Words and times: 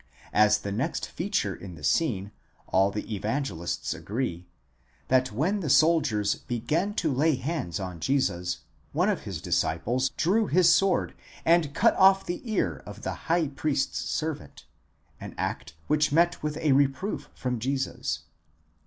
As 0.33 0.57
the 0.57 0.71
next 0.71 1.05
feature 1.09 1.53
in 1.55 1.75
the 1.75 1.83
scene, 1.83 2.31
all 2.65 2.89
the 2.89 3.13
Evangelists 3.13 3.93
agree, 3.93 4.47
that 5.09 5.31
when 5.31 5.59
the 5.59 5.69
soldiers 5.69 6.33
began 6.33 6.95
to 6.95 7.13
lay 7.13 7.35
hands 7.35 7.79
on 7.79 7.99
Jesus, 7.99 8.61
one 8.93 9.09
of 9.09 9.25
his 9.25 9.39
disciples 9.43 10.09
drew 10.17 10.47
his 10.47 10.73
sword, 10.73 11.13
and 11.45 11.75
cut 11.75 11.95
off 11.97 12.25
the 12.25 12.41
ear 12.51 12.81
of 12.87 13.03
the 13.03 13.13
high 13.29 13.49
priest's 13.49 13.99
servant, 13.99 14.65
an 15.19 15.35
act 15.37 15.75
which 15.85 16.11
met 16.11 16.41
with 16.41 16.57
a 16.57 16.71
reproof 16.71 17.29
from 17.35 17.59
Jesus. 17.59 18.21